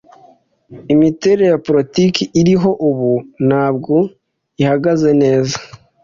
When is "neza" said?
5.21-5.57